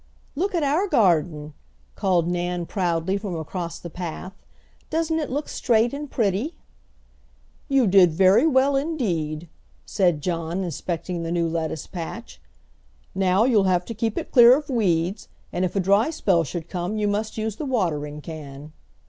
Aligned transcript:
"Look 0.35 0.55
at 0.55 0.63
our 0.63 0.87
garden!" 0.87 1.53
called 1.93 2.27
Nan 2.27 2.65
proudly, 2.65 3.19
from 3.19 3.35
across 3.35 3.77
the 3.77 3.91
path. 3.91 4.33
"Doesn't 4.89 5.19
it 5.19 5.29
look 5.29 5.47
straight 5.47 5.93
and 5.93 6.09
pretty?" 6.09 6.55
"You 7.69 7.85
did 7.85 8.11
very 8.11 8.47
well 8.47 8.75
indeed," 8.75 9.47
said 9.85 10.21
John, 10.21 10.63
inspecting 10.63 11.21
the 11.21 11.31
new 11.31 11.47
lettuce 11.47 11.85
patch. 11.85 12.41
"Now, 13.13 13.43
you'll 13.43 13.65
have 13.65 13.85
to 13.85 13.93
keep 13.93 14.17
it 14.17 14.31
clear 14.31 14.57
of 14.57 14.69
weeds, 14.71 15.27
and 15.53 15.63
if 15.63 15.75
a 15.75 15.79
dry 15.79 16.09
spell 16.09 16.43
should 16.43 16.67
come 16.67 16.97
you 16.97 17.07
must 17.07 17.37
use 17.37 17.57
the 17.57 17.65
watering 17.67 18.21
can." 18.21 18.73